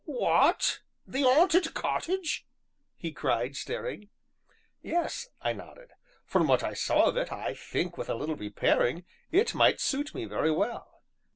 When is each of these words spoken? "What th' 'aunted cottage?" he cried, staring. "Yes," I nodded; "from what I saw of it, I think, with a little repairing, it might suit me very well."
"What 0.05 0.79
th' 1.07 1.17
'aunted 1.17 1.75
cottage?" 1.75 2.47
he 2.97 3.11
cried, 3.11 3.55
staring. 3.55 4.09
"Yes," 4.81 5.29
I 5.43 5.53
nodded; 5.53 5.91
"from 6.25 6.47
what 6.47 6.63
I 6.63 6.73
saw 6.73 7.05
of 7.09 7.17
it, 7.17 7.31
I 7.31 7.53
think, 7.53 7.99
with 7.99 8.09
a 8.09 8.15
little 8.15 8.35
repairing, 8.35 9.05
it 9.31 9.53
might 9.53 9.79
suit 9.79 10.15
me 10.15 10.25
very 10.25 10.49
well." 10.51 11.03